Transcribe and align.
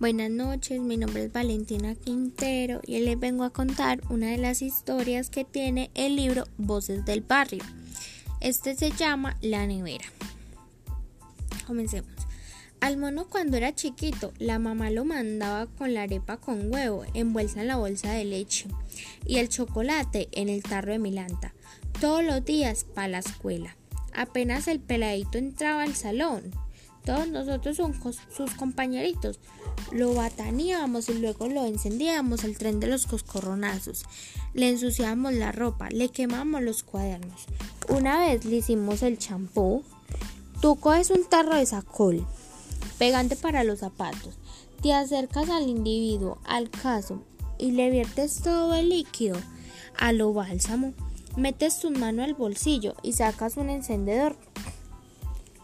Buenas 0.00 0.30
noches, 0.30 0.80
mi 0.80 0.96
nombre 0.96 1.24
es 1.24 1.32
Valentina 1.32 1.94
Quintero 1.94 2.80
y 2.86 3.00
les 3.00 3.20
vengo 3.20 3.44
a 3.44 3.50
contar 3.50 4.00
una 4.08 4.28
de 4.28 4.38
las 4.38 4.62
historias 4.62 5.28
que 5.28 5.44
tiene 5.44 5.90
el 5.92 6.16
libro 6.16 6.44
Voces 6.56 7.04
del 7.04 7.20
Barrio. 7.20 7.62
Este 8.40 8.74
se 8.74 8.92
llama 8.92 9.36
La 9.42 9.66
Nevera. 9.66 10.06
Comencemos. 11.66 12.10
Al 12.80 12.96
mono 12.96 13.28
cuando 13.28 13.58
era 13.58 13.74
chiquito, 13.74 14.32
la 14.38 14.58
mamá 14.58 14.88
lo 14.88 15.04
mandaba 15.04 15.66
con 15.66 15.92
la 15.92 16.04
arepa 16.04 16.38
con 16.38 16.72
huevo 16.72 17.04
envuelta 17.12 17.60
en 17.60 17.68
la 17.68 17.76
bolsa 17.76 18.10
de 18.12 18.24
leche 18.24 18.68
y 19.26 19.36
el 19.36 19.50
chocolate 19.50 20.30
en 20.32 20.48
el 20.48 20.62
tarro 20.62 20.92
de 20.92 20.98
milanta, 20.98 21.52
todos 22.00 22.24
los 22.24 22.42
días 22.42 22.84
para 22.84 23.08
la 23.08 23.18
escuela. 23.18 23.76
Apenas 24.14 24.66
el 24.66 24.80
peladito 24.80 25.36
entraba 25.36 25.82
al 25.82 25.94
salón, 25.94 26.52
todos 27.04 27.28
nosotros 27.28 27.76
sus 27.76 28.50
compañeritos 28.54 29.38
lo 29.92 30.14
bataneábamos 30.14 31.08
y 31.08 31.14
luego 31.14 31.48
lo 31.48 31.64
encendíamos 31.64 32.44
al 32.44 32.56
tren 32.56 32.80
de 32.80 32.86
los 32.86 33.06
coscorronazos. 33.06 34.04
Le 34.54 34.68
ensuciábamos 34.68 35.34
la 35.34 35.52
ropa, 35.52 35.88
le 35.90 36.08
quemamos 36.10 36.62
los 36.62 36.82
cuadernos. 36.82 37.46
Una 37.88 38.20
vez 38.20 38.44
le 38.44 38.56
hicimos 38.56 39.02
el 39.02 39.18
champú. 39.18 39.82
Tú 40.60 40.76
coges 40.76 41.10
un 41.10 41.24
tarro 41.24 41.56
de 41.56 41.66
sacol, 41.66 42.26
pegante 42.98 43.34
para 43.34 43.64
los 43.64 43.78
zapatos, 43.78 44.34
te 44.82 44.92
acercas 44.92 45.48
al 45.48 45.68
individuo, 45.68 46.38
al 46.44 46.70
caso, 46.70 47.22
y 47.58 47.72
le 47.72 47.90
viertes 47.90 48.42
todo 48.42 48.74
el 48.74 48.90
líquido 48.90 49.36
a 49.98 50.12
lo 50.12 50.32
bálsamo. 50.32 50.92
Metes 51.36 51.80
tu 51.80 51.90
mano 51.90 52.22
al 52.22 52.34
bolsillo 52.34 52.94
y 53.02 53.12
sacas 53.12 53.56
un 53.56 53.70
encendedor 53.70 54.36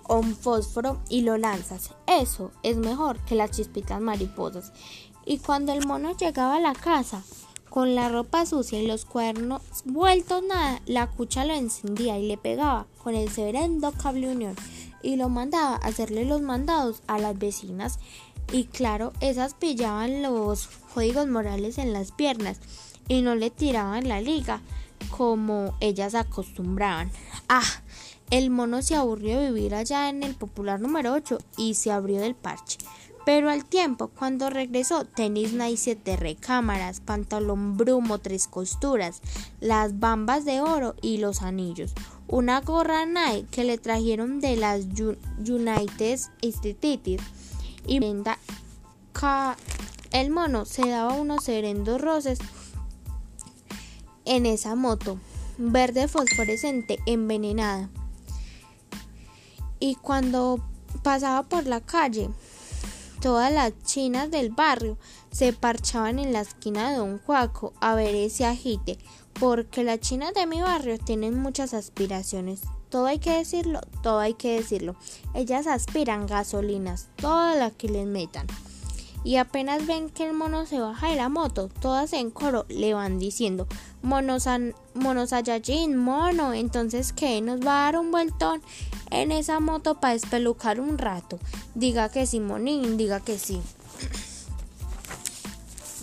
un 0.09 0.37
fósforo 0.37 1.01
y 1.09 1.23
lo 1.23 1.37
lanzas. 1.37 1.91
Eso 2.07 2.51
es 2.63 2.77
mejor 2.77 3.19
que 3.25 3.35
las 3.35 3.51
chispitas 3.51 4.01
mariposas. 4.01 4.73
Y 5.25 5.39
cuando 5.39 5.73
el 5.73 5.87
mono 5.87 6.17
llegaba 6.17 6.57
a 6.57 6.61
la 6.61 6.75
casa, 6.75 7.23
con 7.77 7.95
la 7.95 8.09
ropa 8.09 8.47
sucia 8.47 8.81
y 8.81 8.87
los 8.87 9.05
cuernos 9.05 9.61
vueltos 9.85 10.43
nada, 10.43 10.81
la 10.87 11.09
cucha 11.09 11.45
lo 11.45 11.53
encendía 11.53 12.19
y 12.19 12.27
le 12.27 12.39
pegaba 12.39 12.87
con 13.03 13.15
el 13.15 13.29
severendo 13.29 13.93
cable 13.93 14.29
unión 14.29 14.57
y 15.03 15.17
lo 15.17 15.29
mandaba 15.29 15.75
a 15.75 15.89
hacerle 15.89 16.25
los 16.25 16.41
mandados 16.41 17.03
a 17.07 17.19
las 17.19 17.39
vecinas. 17.39 17.99
Y 18.53 18.65
claro, 18.65 19.13
esas 19.21 19.55
pillaban 19.55 20.23
los 20.23 20.69
códigos 20.95 21.27
morales 21.27 21.79
en 21.79 21.93
las 21.93 22.13
piernas 22.13 22.61
y 23.09 23.23
no 23.23 23.35
le 23.35 23.51
tiraban 23.51 24.09
la 24.09 24.21
liga 24.21 24.63
como 25.11 25.77
ellas 25.81 26.15
acostumbraban. 26.15 27.11
Ah, 27.49 27.63
el 28.31 28.51
mono 28.51 28.83
se 28.83 28.95
aburrió 28.95 29.41
de 29.41 29.53
vivir 29.53 29.75
allá 29.75 30.09
en 30.09 30.23
el 30.23 30.35
popular 30.35 30.81
número 30.81 31.13
8 31.13 31.39
y 31.57 31.75
se 31.75 31.91
abrió 31.91 32.21
del 32.21 32.35
parche. 32.35 32.79
Pero 33.25 33.51
al 33.51 33.65
tiempo, 33.65 34.09
cuando 34.09 34.51
regresó, 34.51 35.05
tenis 35.05 35.53
Nike 35.53 35.77
siete 35.77 36.17
recámaras, 36.17 37.01
pantalón 37.01 37.77
brumo 37.77 38.19
tres 38.19 38.47
costuras, 38.47 39.21
las 39.61 39.99
bambas 39.99 40.45
de 40.45 40.61
oro 40.61 40.95
y 41.03 41.19
los 41.19 41.43
anillos, 41.43 41.93
una 42.29 42.61
gorra 42.61 43.05
Nike 43.05 43.49
que 43.51 43.65
le 43.65 43.79
trajeron 43.79 44.39
de 44.41 44.57
las 44.57 44.85
United 45.39 46.21
States. 46.41 47.21
Y 47.85 47.99
venda 47.99 48.39
el 50.13 50.31
mono 50.31 50.65
se 50.65 50.89
daba 50.89 51.15
unos 51.15 51.45
serendos 51.45 52.01
roces 52.01 52.39
en 54.25 54.47
esa 54.47 54.75
moto 54.75 55.19
verde 55.59 56.07
fosforescente 56.07 56.99
envenenada 57.07 57.89
y 59.81 59.95
cuando 59.97 60.61
pasaba 61.03 61.43
por 61.43 61.67
la 61.67 61.81
calle, 61.81 62.31
todas 63.21 63.53
las 63.53 63.73
chinas 63.85 64.31
del 64.31 64.51
barrio 64.51 64.99
se 65.31 65.53
parchaban 65.53 66.19
en 66.19 66.33
la 66.33 66.41
esquina 66.41 66.91
de 66.91 66.97
Don 66.97 67.19
Juaco 67.19 67.73
a 67.81 67.95
ver 67.95 68.15
ese 68.15 68.47
agite, 68.47 68.99
porque 69.39 69.85
las 69.85 70.01
chinas 70.01 70.33
de 70.35 70.47
mi 70.47 70.61
barrio 70.61 70.99
tienen 70.99 71.39
muchas 71.39 71.75
aspiraciones. 71.75 72.63
Todo 72.89 73.07
hay 73.07 73.19
que 73.19 73.33
decirlo, 73.33 73.81
todo 74.03 74.21
hay 74.21 74.35
que 74.35 74.57
decirlo. 74.57 74.97
Ellas 75.35 75.67
aspiran 75.67 76.27
gasolinas, 76.27 77.09
toda 77.17 77.55
la 77.57 77.71
que 77.71 77.89
les 77.89 78.07
metan 78.07 78.47
y 79.27 79.39
apenas 79.39 79.85
ven 79.89 80.09
que 80.09 80.25
el 80.25 80.35
mono 80.35 80.67
se 80.67 80.79
baja 80.79 81.09
de 81.09 81.17
la 81.17 81.29
moto, 81.29 81.69
todas 81.81 82.13
en 82.13 82.31
coro 82.31 82.65
le 82.69 82.95
van 82.95 83.19
diciendo, 83.19 83.67
monos, 84.01 84.47
monos 84.95 85.33
mono, 85.97 86.55
entonces 86.55 87.13
que 87.13 87.41
nos 87.41 87.59
va 87.59 87.81
a 87.81 87.85
dar 87.87 87.99
un 87.99 88.13
vueltón 88.13 88.63
en 89.11 89.33
esa 89.33 89.59
moto 89.59 89.97
para 89.97 90.15
espelucar 90.15 90.79
un 90.79 90.97
rato. 90.97 91.41
Diga 91.75 92.09
que 92.09 92.25
sí, 92.25 92.39
monín, 92.39 92.97
diga 92.97 93.19
que 93.19 93.37
sí. 93.37 93.61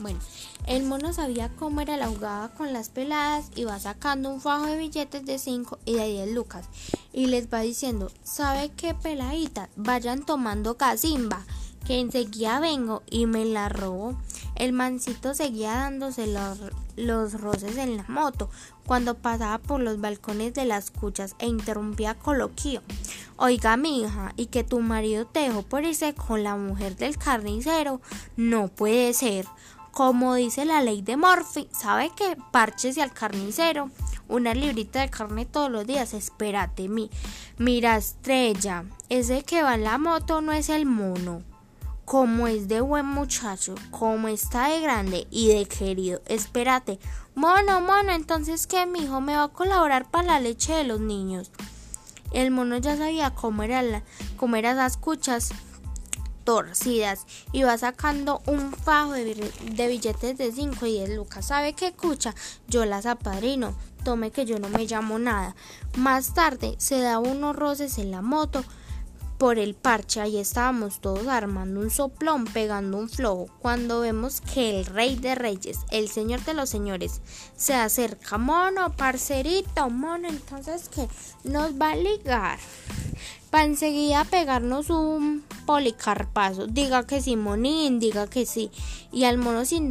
Bueno, 0.01 0.19
el 0.67 0.83
mono 0.83 1.13
sabía 1.13 1.47
cómo 1.47 1.79
era 1.79 1.95
la 1.95 2.09
jugada 2.09 2.49
con 2.49 2.73
las 2.73 2.89
peladas 2.89 3.45
y 3.55 3.63
va 3.63 3.79
sacando 3.79 4.31
un 4.31 4.41
fajo 4.41 4.65
de 4.65 4.75
billetes 4.75 5.25
de 5.25 5.39
5 5.39 5.79
y 5.85 5.93
de 5.93 6.07
10 6.07 6.31
lucas 6.33 6.65
y 7.13 7.27
les 7.27 7.47
va 7.47 7.61
diciendo, 7.61 8.11
¿sabe 8.25 8.73
qué 8.75 8.93
peladita? 8.93 9.69
Vayan 9.77 10.25
tomando 10.25 10.75
casimba 10.75 11.45
que 11.85 11.99
enseguida 11.99 12.59
vengo 12.59 13.03
y 13.09 13.25
me 13.25 13.45
la 13.45 13.69
robó. 13.69 14.15
El 14.55 14.73
mancito 14.73 15.33
seguía 15.33 15.73
dándose 15.73 16.27
los, 16.27 16.59
los, 16.95 17.33
roces 17.41 17.77
en 17.77 17.97
la 17.97 18.05
moto 18.07 18.49
cuando 18.85 19.15
pasaba 19.15 19.57
por 19.57 19.81
los 19.81 19.99
balcones 19.99 20.53
de 20.53 20.65
las 20.65 20.91
cuchas 20.91 21.35
e 21.39 21.47
interrumpía 21.47 22.15
coloquio. 22.15 22.81
Oiga, 23.37 23.77
mi 23.77 24.01
hija, 24.01 24.33
y 24.37 24.47
que 24.47 24.63
tu 24.63 24.79
marido 24.79 25.25
te 25.25 25.41
dejó 25.41 25.63
por 25.63 25.83
irse 25.83 26.13
con 26.13 26.43
la 26.43 26.55
mujer 26.55 26.95
del 26.95 27.17
carnicero, 27.17 28.01
no 28.37 28.67
puede 28.67 29.13
ser. 29.13 29.45
Como 29.91 30.33
dice 30.33 30.65
la 30.65 30.81
ley 30.81 31.01
de 31.01 31.17
Morphy, 31.17 31.67
¿sabe 31.71 32.11
que 32.15 32.35
parches 32.51 32.97
al 32.97 33.13
carnicero? 33.13 33.91
Una 34.27 34.53
librita 34.53 35.01
de 35.01 35.09
carne 35.09 35.45
todos 35.45 35.69
los 35.69 35.85
días, 35.85 36.13
espérate, 36.13 36.89
mi. 36.89 37.11
Mira, 37.57 37.97
estrella, 37.97 38.85
ese 39.09 39.43
que 39.43 39.61
va 39.61 39.75
en 39.75 39.83
la 39.83 39.97
moto 39.99 40.41
no 40.41 40.51
es 40.51 40.69
el 40.69 40.85
mono 40.85 41.43
como 42.13 42.47
es 42.47 42.67
de 42.67 42.79
buen 42.79 43.07
muchacho, 43.07 43.73
como 43.89 44.27
está 44.27 44.67
de 44.67 44.81
grande 44.81 45.25
y 45.31 45.47
de 45.47 45.65
querido. 45.65 46.21
Espérate, 46.27 46.99
mono, 47.33 47.81
mono, 47.81 48.11
entonces 48.11 48.67
que 48.67 48.85
mi 48.85 48.99
hijo 48.99 49.19
me 49.19 49.35
va 49.35 49.45
a 49.45 49.47
colaborar 49.47 50.11
para 50.11 50.33
la 50.33 50.39
leche 50.39 50.73
de 50.73 50.83
los 50.83 50.99
niños. 50.99 51.49
El 52.31 52.51
mono 52.51 52.77
ya 52.77 52.95
sabía 52.97 53.31
cómo, 53.31 53.63
era 53.63 53.81
la, 53.81 54.03
cómo 54.37 54.57
eran 54.57 54.77
las 54.77 54.95
cuchas 54.95 55.53
torcidas 56.43 57.25
y 57.51 57.63
va 57.63 57.79
sacando 57.79 58.43
un 58.45 58.73
fajo 58.73 59.13
de, 59.13 59.33
de 59.71 59.87
billetes 59.87 60.37
de 60.37 60.51
5 60.51 60.85
y 60.85 60.91
10 60.91 61.15
lucas. 61.15 61.47
¿Sabe 61.47 61.73
qué 61.73 61.93
cucha? 61.93 62.35
Yo 62.67 62.85
las 62.85 63.07
apadrino. 63.07 63.73
Tome 64.03 64.29
que 64.29 64.45
yo 64.45 64.59
no 64.59 64.69
me 64.69 64.85
llamo 64.85 65.17
nada. 65.17 65.55
Más 65.97 66.35
tarde 66.35 66.75
se 66.77 66.99
da 66.99 67.17
unos 67.17 67.55
roces 67.55 67.97
en 67.97 68.11
la 68.11 68.21
moto 68.21 68.63
por 69.37 69.59
el 69.59 69.73
parche. 69.73 70.21
Ahí 70.21 70.37
estábamos 70.37 70.99
todos 70.99 71.27
armando 71.27 71.79
un 71.79 71.89
soplón, 71.89 72.45
pegando 72.45 72.97
un 72.97 73.09
flojo, 73.09 73.47
cuando 73.59 73.99
vemos 74.01 74.41
que 74.41 74.79
el 74.79 74.85
rey 74.85 75.15
de 75.15 75.35
reyes, 75.35 75.79
el 75.91 76.09
señor 76.09 76.43
de 76.45 76.53
los 76.53 76.69
señores, 76.69 77.21
se 77.55 77.73
acerca. 77.73 78.37
Mono, 78.37 78.91
parcerito, 78.93 79.89
mono, 79.89 80.27
entonces 80.27 80.89
que 80.89 81.07
nos 81.43 81.73
va 81.73 81.91
a 81.91 81.95
ligar. 81.95 82.59
Para 83.49 83.65
enseguida 83.65 84.25
pegarnos 84.25 84.89
un 84.89 85.43
policarpazo. 85.65 86.65
Diga 86.67 87.05
que 87.05 87.21
sí, 87.21 87.35
monín, 87.35 87.99
diga 87.99 88.27
que 88.27 88.45
sí. 88.45 88.71
Y 89.11 89.25
al 89.25 89.37
mono 89.37 89.63
sin 89.65 89.89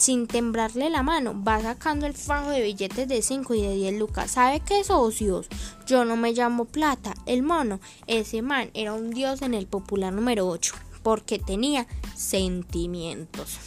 sin 0.00 0.26
temblarle 0.26 0.88
la 0.88 1.02
mano, 1.02 1.34
va 1.44 1.60
sacando 1.60 2.06
el 2.06 2.14
fajo 2.14 2.50
de 2.50 2.62
billetes 2.62 3.06
de 3.06 3.20
5 3.20 3.54
y 3.54 3.62
de 3.62 3.74
10 3.74 3.98
lucas. 3.98 4.30
¿Sabe 4.30 4.60
qué 4.60 4.82
socios? 4.82 5.46
Yo 5.86 6.06
no 6.06 6.16
me 6.16 6.32
llamo 6.32 6.64
Plata, 6.64 7.14
el 7.26 7.42
mono. 7.42 7.80
Ese 8.06 8.40
man 8.40 8.70
era 8.72 8.94
un 8.94 9.10
dios 9.10 9.42
en 9.42 9.52
el 9.52 9.66
popular 9.66 10.12
número 10.12 10.48
8, 10.48 10.74
porque 11.02 11.38
tenía 11.38 11.86
sentimientos. 12.16 13.58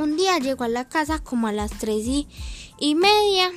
Un 0.00 0.16
día 0.16 0.38
llegó 0.38 0.64
a 0.64 0.68
la 0.68 0.88
casa 0.88 1.18
como 1.18 1.48
a 1.48 1.52
las 1.52 1.72
3 1.72 2.06
y, 2.78 2.94
media 2.94 3.50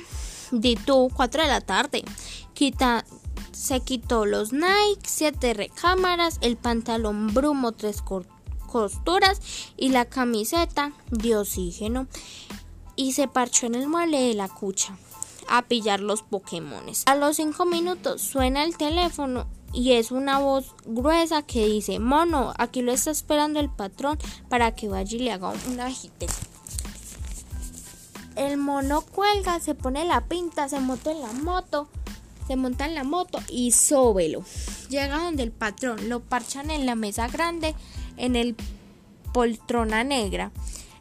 de 0.50 0.76
tu 0.84 1.08
4 1.14 1.42
de 1.42 1.48
la 1.48 1.60
tarde. 1.60 2.04
Quita, 2.52 3.04
se 3.52 3.80
quitó 3.80 4.26
los 4.26 4.52
Nike, 4.52 5.06
siete 5.06 5.54
recámaras, 5.54 6.38
el 6.40 6.56
pantalón 6.56 7.32
brumo, 7.32 7.72
tres 7.72 8.02
cortos 8.02 8.39
costuras 8.70 9.40
y 9.76 9.90
la 9.90 10.04
camiseta 10.06 10.92
de 11.10 11.36
oxígeno 11.36 12.06
y 12.96 13.12
se 13.12 13.28
parchó 13.28 13.66
en 13.66 13.74
el 13.74 13.88
mueble 13.88 14.20
de 14.20 14.34
la 14.34 14.48
cucha 14.48 14.96
a 15.48 15.62
pillar 15.62 16.00
los 16.00 16.22
Pokémones. 16.22 17.02
A 17.06 17.16
los 17.16 17.36
cinco 17.36 17.66
minutos 17.66 18.22
suena 18.22 18.62
el 18.62 18.76
teléfono 18.76 19.46
y 19.72 19.92
es 19.92 20.10
una 20.10 20.38
voz 20.38 20.74
gruesa 20.84 21.42
que 21.42 21.66
dice, 21.66 21.98
mono, 21.98 22.54
aquí 22.56 22.82
lo 22.82 22.92
está 22.92 23.10
esperando 23.10 23.60
el 23.60 23.68
patrón 23.68 24.18
para 24.48 24.74
que 24.74 24.88
vaya 24.88 25.16
y 25.16 25.20
le 25.20 25.32
haga 25.32 25.52
un 25.68 25.80
agite. 25.80 26.26
El 28.36 28.56
mono 28.56 29.02
cuelga, 29.02 29.60
se 29.60 29.74
pone 29.74 30.04
la 30.04 30.22
pinta, 30.22 30.68
se 30.68 30.80
monta 30.80 31.10
en 31.10 31.20
la 31.20 31.32
moto, 31.32 31.88
se 32.46 32.56
monta 32.56 32.86
en 32.86 32.94
la 32.94 33.04
moto 33.04 33.38
y 33.48 33.72
sóbelo. 33.72 34.44
Llega 34.88 35.18
donde 35.18 35.42
el 35.42 35.52
patrón, 35.52 36.08
lo 36.08 36.20
parchan 36.20 36.70
en 36.70 36.86
la 36.86 36.94
mesa 36.94 37.28
grande 37.28 37.74
en 38.20 38.36
el 38.36 38.56
poltrona 39.32 40.04
negra. 40.04 40.52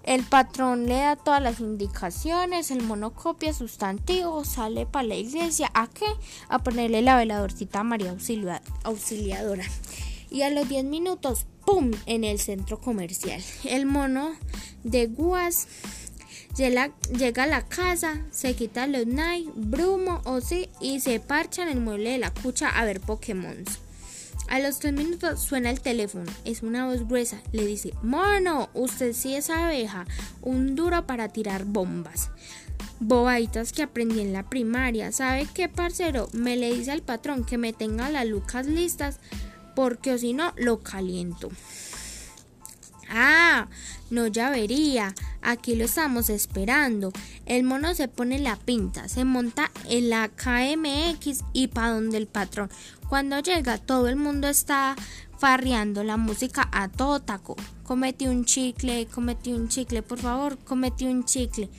El 0.03 0.23
patrón 0.23 0.87
le 0.87 0.95
da 0.95 1.15
todas 1.15 1.41
las 1.41 1.59
indicaciones, 1.59 2.71
el 2.71 2.81
mono 2.81 3.11
copia 3.11 3.53
sustantivo, 3.53 4.43
sale 4.45 4.85
para 4.85 5.07
la 5.07 5.15
iglesia. 5.15 5.69
¿A 5.73 5.87
qué? 5.87 6.05
A 6.47 6.59
ponerle 6.59 7.01
la 7.01 7.17
veladorcita 7.17 7.81
a 7.81 7.83
María 7.83 8.15
Auxiliadora. 8.83 9.65
Y 10.31 10.43
a 10.43 10.49
los 10.49 10.69
10 10.69 10.85
minutos, 10.85 11.45
¡pum! 11.65 11.91
en 12.05 12.23
el 12.23 12.39
centro 12.39 12.79
comercial. 12.79 13.43
El 13.65 13.85
mono 13.85 14.31
de 14.83 15.07
Guas 15.07 15.67
llega, 16.55 17.43
a 17.43 17.47
la 17.47 17.65
casa, 17.67 18.25
se 18.31 18.55
quita 18.55 18.87
los 18.87 19.05
Nike, 19.05 19.51
Brumo 19.55 20.21
o 20.25 20.41
sí 20.41 20.69
y 20.79 20.99
se 20.99 21.19
parcha 21.19 21.63
en 21.63 21.69
el 21.69 21.81
mueble 21.81 22.11
de 22.11 22.17
la 22.17 22.31
cucha 22.33 22.69
a 22.69 22.85
ver 22.85 22.99
Pokémon. 22.99 23.63
A 24.49 24.59
los 24.59 24.79
tres 24.79 24.93
minutos 24.93 25.41
suena 25.41 25.69
el 25.69 25.79
teléfono. 25.79 26.25
Es 26.43 26.63
una 26.63 26.87
voz 26.87 27.07
gruesa. 27.07 27.39
Le 27.51 27.67
dice, 27.67 27.93
Mono, 28.01 28.69
usted 28.73 29.13
sí 29.13 29.35
es 29.35 29.51
abeja. 29.51 30.07
Un 30.41 30.75
duro 30.75 31.05
para 31.05 31.29
tirar 31.29 31.65
bombas. 31.65 32.31
Bobaitas 32.99 33.71
que 33.71 33.83
aprendí 33.83 34.21
en 34.21 34.33
la 34.33 34.49
primaria. 34.49 35.11
¿Sabe 35.11 35.47
qué, 35.53 35.69
parcero? 35.69 36.29
Me 36.33 36.57
le 36.57 36.73
dice 36.73 36.91
al 36.91 37.03
patrón 37.03 37.45
que 37.45 37.59
me 37.59 37.73
tenga 37.73 38.09
las 38.09 38.25
lucas 38.25 38.65
listas 38.65 39.19
porque 39.75 40.13
o 40.13 40.17
si 40.17 40.33
no, 40.33 40.51
lo 40.57 40.79
caliento. 40.79 41.49
Ah, 43.09 43.67
no 44.09 44.27
ya 44.27 44.49
vería. 44.49 45.13
Aquí 45.41 45.75
lo 45.75 45.85
estamos 45.85 46.29
esperando. 46.29 47.11
El 47.45 47.63
mono 47.63 47.93
se 47.95 48.07
pone 48.07 48.39
la 48.39 48.55
pinta, 48.55 49.07
se 49.07 49.25
monta 49.25 49.71
en 49.89 50.09
la 50.09 50.29
KMX 50.29 51.43
y 51.53 51.67
pa 51.67 51.89
donde 51.89 52.17
el 52.17 52.27
patrón. 52.27 52.69
Cuando 53.09 53.39
llega, 53.39 53.77
todo 53.77 54.07
el 54.07 54.15
mundo 54.15 54.47
está 54.47 54.95
farreando 55.39 56.03
la 56.03 56.17
música 56.17 56.69
a 56.71 56.89
todo 56.89 57.21
taco. 57.21 57.55
Comete 57.83 58.29
un 58.29 58.45
chicle, 58.45 59.07
comete 59.07 59.53
un 59.53 59.69
chicle, 59.69 60.03
por 60.03 60.19
favor, 60.19 60.57
comete 60.59 61.05
un 61.05 61.23
chicle. 61.25 61.69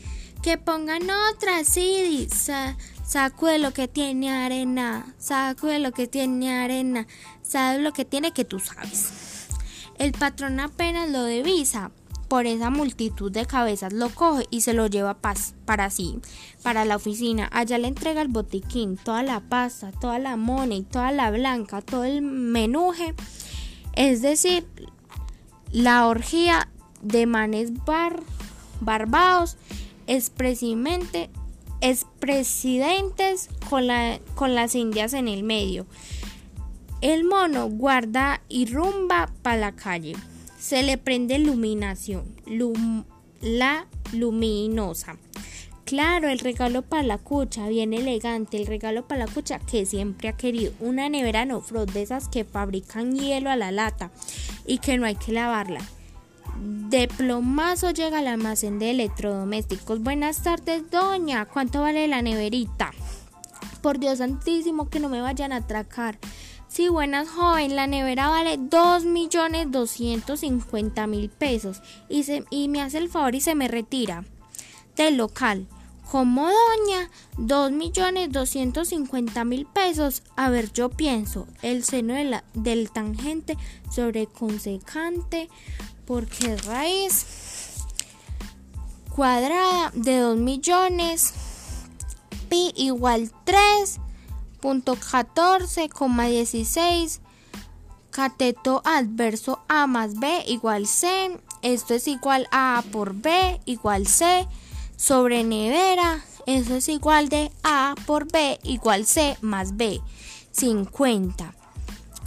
Que 0.42 0.56
pongan 0.56 1.02
otra, 1.30 1.64
sí, 1.64 2.26
sacude 3.06 3.58
lo 3.58 3.72
que 3.72 3.88
tiene 3.88 4.32
arena, 4.32 5.14
sacude 5.18 5.78
lo 5.78 5.92
que 5.92 6.06
tiene 6.06 6.50
arena, 6.58 7.06
sabes 7.42 7.82
lo 7.82 7.92
que 7.92 8.06
tiene 8.06 8.32
que 8.32 8.46
tú 8.46 8.58
sabes. 8.58 9.39
El 10.00 10.12
patrón 10.12 10.58
apenas 10.60 11.10
lo 11.10 11.26
divisa 11.26 11.92
por 12.26 12.46
esa 12.46 12.70
multitud 12.70 13.30
de 13.30 13.44
cabezas 13.44 13.92
lo 13.92 14.08
coge 14.08 14.46
y 14.50 14.62
se 14.62 14.72
lo 14.72 14.86
lleva 14.86 15.18
para 15.20 15.90
sí, 15.90 16.18
para 16.62 16.86
la 16.86 16.96
oficina. 16.96 17.50
Allá 17.52 17.76
le 17.76 17.88
entrega 17.88 18.22
el 18.22 18.28
botiquín, 18.28 18.96
toda 18.96 19.22
la 19.22 19.40
pasta, 19.40 19.92
toda 19.92 20.18
la 20.18 20.36
money, 20.36 20.84
toda 20.84 21.12
la 21.12 21.30
blanca, 21.30 21.82
todo 21.82 22.04
el 22.04 22.22
menuje. 22.22 23.14
Es 23.92 24.22
decir, 24.22 24.66
la 25.70 26.06
orgía 26.06 26.70
de 27.02 27.26
manes 27.26 27.84
bar, 27.84 28.22
barbados, 28.80 29.58
expresidentes 30.06 31.28
con, 33.68 33.84
con 34.34 34.54
las 34.54 34.74
indias 34.74 35.12
en 35.12 35.28
el 35.28 35.42
medio. 35.42 35.84
El 37.00 37.24
mono 37.24 37.66
guarda 37.68 38.42
y 38.48 38.66
rumba 38.66 39.30
para 39.42 39.56
la 39.56 39.72
calle. 39.72 40.14
Se 40.58 40.82
le 40.82 40.98
prende 40.98 41.36
iluminación, 41.36 42.24
la 43.40 43.86
luminosa. 44.12 45.16
Claro, 45.86 46.28
el 46.28 46.38
regalo 46.38 46.82
para 46.82 47.02
la 47.02 47.16
cucha, 47.16 47.68
bien 47.68 47.94
elegante, 47.94 48.58
el 48.58 48.66
regalo 48.66 49.08
para 49.08 49.24
la 49.24 49.32
cucha 49.32 49.58
que 49.58 49.86
siempre 49.86 50.28
ha 50.28 50.36
querido. 50.36 50.72
Una 50.78 51.08
nevera 51.08 51.46
no 51.46 51.62
frost 51.62 51.92
de 51.94 52.02
esas 52.02 52.28
que 52.28 52.44
fabrican 52.44 53.16
hielo 53.16 53.50
a 53.50 53.56
la 53.56 53.72
lata 53.72 54.10
y 54.66 54.78
que 54.78 54.98
no 54.98 55.06
hay 55.06 55.16
que 55.16 55.32
lavarla. 55.32 55.80
De 56.90 57.08
plomazo 57.08 57.92
llega 57.92 58.18
al 58.18 58.26
almacén 58.26 58.78
de 58.78 58.90
electrodomésticos. 58.90 60.02
Buenas 60.02 60.42
tardes, 60.42 60.90
doña. 60.90 61.46
¿Cuánto 61.46 61.80
vale 61.80 62.06
la 62.08 62.20
neverita? 62.20 62.92
Por 63.80 63.98
Dios 63.98 64.18
santísimo, 64.18 64.90
que 64.90 65.00
no 65.00 65.08
me 65.08 65.22
vayan 65.22 65.52
a 65.52 65.56
atracar. 65.56 66.18
Sí, 66.70 66.88
buenas 66.88 67.28
joven, 67.28 67.74
la 67.74 67.88
nevera 67.88 68.28
vale 68.28 68.56
2.250.000 68.56 71.28
pesos 71.28 71.82
y, 72.08 72.22
se, 72.22 72.44
y 72.48 72.68
me 72.68 72.80
hace 72.80 72.98
el 72.98 73.08
favor 73.08 73.34
y 73.34 73.40
se 73.40 73.56
me 73.56 73.66
retira 73.66 74.24
del 74.94 75.16
local. 75.16 75.66
Como 76.08 76.46
doña, 76.46 77.10
2.250.000 77.38 79.66
pesos. 79.66 80.22
A 80.36 80.48
ver, 80.48 80.72
yo 80.72 80.90
pienso, 80.90 81.48
el 81.62 81.82
seno 81.82 82.14
del 82.54 82.92
tangente 82.92 83.56
sobre 83.92 84.28
consecante, 84.28 85.48
porque 86.06 86.56
raíz 86.56 87.26
cuadrada 89.12 89.90
de 89.92 90.18
2 90.18 90.36
millones, 90.36 91.34
pi 92.48 92.72
igual 92.76 93.32
3 93.42 93.98
punto 94.60 94.96
14,16 94.96 97.20
cateto 98.10 98.82
adverso 98.84 99.60
A 99.68 99.86
más 99.86 100.18
B 100.18 100.44
igual 100.46 100.86
C. 100.86 101.38
Esto 101.62 101.94
es 101.94 102.08
igual 102.08 102.46
a 102.50 102.78
A 102.78 102.82
por 102.82 103.14
B 103.14 103.60
igual 103.64 104.06
C 104.06 104.46
sobre 104.96 105.44
nevera. 105.44 106.22
Eso 106.46 106.76
es 106.76 106.88
igual 106.88 107.28
de 107.28 107.50
A 107.62 107.94
por 108.06 108.30
B 108.30 108.58
igual 108.62 109.06
C 109.06 109.36
más 109.40 109.76
B. 109.76 110.00
50. 110.52 111.54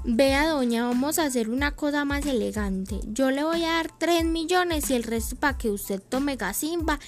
Vea, 0.06 0.50
doña, 0.50 0.86
vamos 0.86 1.18
a 1.18 1.24
hacer 1.24 1.50
una 1.50 1.76
cosa 1.76 2.04
más 2.04 2.26
elegante. 2.26 3.00
Yo 3.08 3.32
le 3.32 3.44
voy 3.44 3.64
a 3.64 3.74
dar 3.74 3.92
3 3.98 4.26
millones 4.26 4.90
y 4.90 4.96
el 4.96 5.04
resto 5.04 5.38
para 5.38 5.58
que 5.58 5.70
usted 5.70 6.02
tome 6.02 6.36
gasimba 6.36 7.00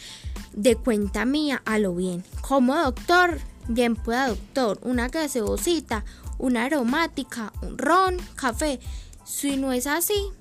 de 0.54 0.78
cuenta 0.78 1.26
mía 1.26 1.62
a 1.66 1.78
lo 1.78 1.94
bien. 1.94 2.24
Como 2.42 2.76
doctor, 2.76 3.40
Bien 3.68 3.96
pueda, 3.96 4.28
doctor, 4.30 4.80
una 4.84 5.10
gaseosita, 5.10 6.06
una 6.38 6.66
aromática, 6.66 7.52
un 7.62 7.78
ron, 7.78 8.18
café. 8.36 8.80
Si 9.26 9.58
no 9.58 9.72
es 9.74 9.88
así, 9.88 10.32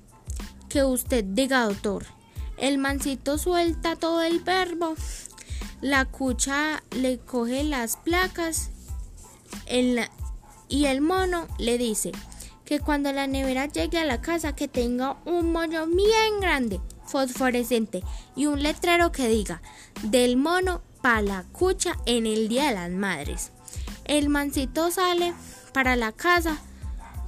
que 0.69 0.83
usted 0.83 1.23
diga, 1.23 1.65
doctor. 1.65 2.05
El 2.57 2.77
mancito 2.77 3.37
suelta 3.37 3.95
todo 3.95 4.21
el 4.21 4.39
verbo. 4.39 4.95
La 5.81 6.05
cucha 6.05 6.83
le 6.91 7.17
coge 7.17 7.63
las 7.63 7.97
placas 7.97 8.69
y 10.67 10.85
el 10.85 11.01
mono 11.01 11.47
le 11.57 11.77
dice 11.77 12.11
que 12.63 12.79
cuando 12.79 13.11
la 13.11 13.27
nevera 13.27 13.67
llegue 13.67 13.99
a 13.99 14.05
la 14.05 14.21
casa 14.21 14.55
que 14.55 14.67
tenga 14.67 15.17
un 15.25 15.51
moño 15.51 15.85
bien 15.85 16.39
grande, 16.39 16.81
fosforescente 17.05 18.03
y 18.35 18.47
un 18.47 18.63
letrero 18.63 19.11
que 19.11 19.27
diga 19.27 19.61
del 20.03 20.37
mono 20.37 20.81
para 21.05 21.21
la 21.21 21.43
cucha 21.51 21.99
en 22.07 22.25
el 22.25 22.47
Día 22.47 22.69
de 22.69 22.73
las 22.73 22.89
Madres. 22.89 23.51
El 24.05 24.27
mancito 24.27 24.89
sale 24.89 25.35
para 25.71 25.95
la 25.95 26.11
casa. 26.11 26.57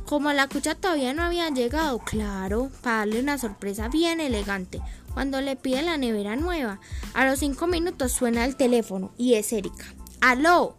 Como 0.08 0.34
la 0.34 0.48
cucha 0.48 0.74
todavía 0.74 1.14
no 1.14 1.22
había 1.22 1.52
llegado, 1.52 2.00
claro, 2.00 2.72
para 2.82 2.98
darle 2.98 3.20
una 3.20 3.38
sorpresa 3.38 3.88
bien 3.88 4.20
elegante. 4.20 4.82
Cuando 5.14 5.42
le 5.42 5.56
pide 5.56 5.84
la 5.84 5.96
nevera 5.96 6.36
nueva, 6.36 6.80
a 7.14 7.28
los 7.28 7.38
cinco 7.38 7.68
minutos 7.68 8.14
suena 8.14 8.46
el 8.46 8.56
teléfono 8.56 9.12
y 9.16 9.36
es 9.36 9.54
Erika. 9.54 9.86
¡Aló! 10.22 10.76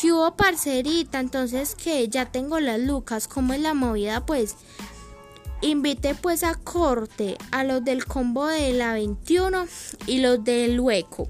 ¿Qué 0.00 0.10
hubo, 0.10 0.34
parcerita? 0.34 1.20
Entonces, 1.20 1.74
que 1.74 2.08
ya 2.08 2.32
tengo 2.32 2.58
las 2.58 2.80
lucas. 2.80 3.28
¿Cómo 3.28 3.52
es 3.52 3.60
la 3.60 3.74
movida? 3.74 4.24
Pues 4.24 4.56
invite 5.60 6.14
pues 6.14 6.42
a 6.42 6.54
corte 6.54 7.36
a 7.50 7.64
los 7.64 7.84
del 7.84 8.06
combo 8.06 8.46
de 8.46 8.72
la 8.72 8.94
21 8.94 9.66
y 10.06 10.22
los 10.22 10.42
del 10.42 10.80
hueco 10.80 11.28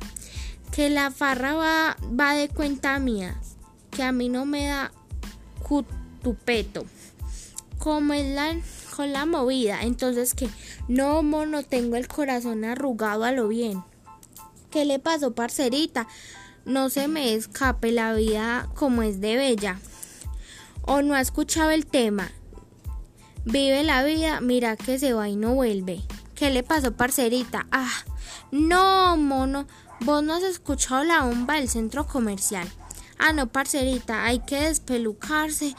que 0.72 0.90
la 0.90 1.10
farra 1.10 1.54
va, 1.54 1.96
va 2.18 2.34
de 2.34 2.48
cuenta 2.48 2.98
mía, 2.98 3.40
que 3.90 4.02
a 4.02 4.12
mí 4.12 4.28
no 4.28 4.46
me 4.46 4.66
da 4.66 4.92
cutupeto. 5.62 6.84
Como 7.78 8.12
es 8.12 8.26
con 8.94 9.12
la 9.12 9.24
movida, 9.24 9.82
entonces 9.82 10.34
que 10.34 10.48
no, 10.88 11.22
mono, 11.22 11.62
tengo 11.62 11.96
el 11.96 12.08
corazón 12.08 12.64
arrugado 12.64 13.24
a 13.24 13.32
lo 13.32 13.48
bien. 13.48 13.82
¿Qué 14.70 14.84
le 14.84 14.98
pasó, 14.98 15.34
parcerita? 15.34 16.06
No 16.64 16.90
se 16.90 17.08
me 17.08 17.34
escape 17.34 17.90
la 17.90 18.12
vida 18.12 18.68
como 18.74 19.02
es 19.02 19.20
de 19.20 19.36
bella. 19.36 19.80
O 20.82 21.02
no 21.02 21.14
ha 21.14 21.20
escuchado 21.20 21.70
el 21.70 21.86
tema. 21.86 22.30
Vive 23.44 23.82
la 23.82 24.04
vida, 24.04 24.40
mira 24.40 24.76
que 24.76 24.98
se 24.98 25.12
va 25.12 25.28
y 25.28 25.36
no 25.36 25.54
vuelve. 25.54 26.02
¿Qué 26.34 26.50
le 26.50 26.62
pasó, 26.62 26.92
parcerita? 26.92 27.66
Ah, 27.72 27.90
no, 28.50 29.16
mono, 29.16 29.66
Vos 30.00 30.22
no 30.22 30.34
has 30.34 30.42
escuchado 30.42 31.04
la 31.04 31.24
bomba 31.24 31.56
del 31.56 31.68
centro 31.68 32.06
comercial. 32.06 32.66
Ah, 33.18 33.34
no, 33.34 33.48
parcerita, 33.48 34.24
hay 34.24 34.38
que 34.40 34.60
despelucarse. 34.60 35.76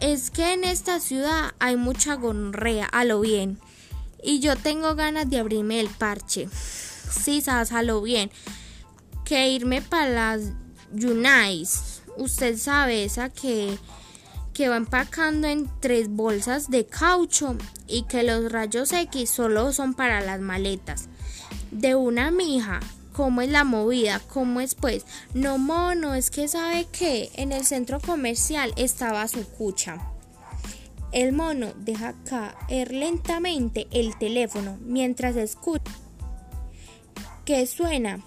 Es 0.00 0.30
que 0.30 0.54
en 0.54 0.64
esta 0.64 0.98
ciudad 0.98 1.52
hay 1.58 1.76
mucha 1.76 2.14
gonorrea, 2.14 2.86
a 2.86 3.04
lo 3.04 3.20
bien. 3.20 3.60
Y 4.22 4.40
yo 4.40 4.56
tengo 4.56 4.94
ganas 4.94 5.28
de 5.28 5.38
abrirme 5.38 5.78
el 5.78 5.90
parche. 5.90 6.48
Sí, 6.50 7.42
sabes, 7.42 7.72
a 7.72 7.82
lo 7.82 8.00
bien. 8.00 8.30
Que 9.26 9.50
irme 9.50 9.82
para 9.82 10.08
las 10.08 10.52
Yunais. 10.90 12.00
Usted 12.16 12.56
sabe, 12.56 13.04
esa 13.04 13.28
que, 13.28 13.76
que 14.54 14.70
va 14.70 14.76
empacando 14.76 15.48
en 15.48 15.70
tres 15.80 16.08
bolsas 16.08 16.70
de 16.70 16.86
caucho 16.86 17.56
y 17.86 18.04
que 18.04 18.22
los 18.22 18.50
rayos 18.50 18.90
X 18.90 19.28
solo 19.28 19.74
son 19.74 19.92
para 19.92 20.22
las 20.22 20.40
maletas. 20.40 21.09
De 21.70 21.94
una 21.94 22.30
mija, 22.30 22.80
¿cómo 23.12 23.42
es 23.42 23.48
la 23.48 23.64
movida? 23.64 24.20
¿Cómo 24.28 24.60
es 24.60 24.74
pues? 24.74 25.06
No 25.34 25.58
mono, 25.58 26.14
es 26.14 26.30
que 26.30 26.48
sabe 26.48 26.86
que 26.86 27.30
en 27.34 27.52
el 27.52 27.64
centro 27.64 28.00
comercial 28.00 28.72
estaba 28.76 29.26
su 29.28 29.46
cucha. 29.46 29.98
El 31.12 31.32
mono 31.32 31.72
deja 31.76 32.14
caer 32.24 32.92
lentamente 32.92 33.88
el 33.90 34.16
teléfono 34.16 34.78
mientras 34.80 35.36
escucha 35.36 35.92
que 37.50 37.66
suena. 37.66 38.20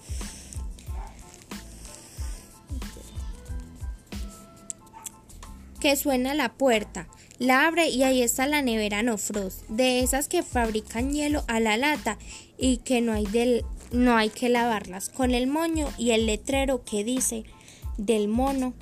Que 5.80 5.96
suena 5.96 6.34
la 6.34 6.52
puerta. 6.52 7.06
La 7.44 7.66
abre 7.66 7.90
y 7.90 8.04
ahí 8.04 8.22
está 8.22 8.46
la 8.46 8.62
nevera 8.62 9.02
No 9.02 9.18
Frost, 9.18 9.68
de 9.68 10.00
esas 10.00 10.28
que 10.28 10.42
fabrican 10.42 11.12
hielo 11.12 11.44
a 11.46 11.60
la 11.60 11.76
lata 11.76 12.16
y 12.56 12.78
que 12.78 13.02
no 13.02 13.12
hay, 13.12 13.26
del, 13.26 13.66
no 13.92 14.16
hay 14.16 14.30
que 14.30 14.48
lavarlas, 14.48 15.10
con 15.10 15.32
el 15.32 15.46
moño 15.46 15.86
y 15.98 16.12
el 16.12 16.24
letrero 16.24 16.86
que 16.86 17.04
dice 17.04 17.44
del 17.98 18.28
mono 18.28 18.72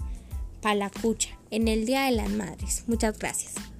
para 0.60 0.76
la 0.76 0.90
cucha 0.90 1.30
en 1.50 1.66
el 1.66 1.86
Día 1.86 2.04
de 2.04 2.12
las 2.12 2.30
Madres. 2.30 2.84
Muchas 2.86 3.18
gracias. 3.18 3.71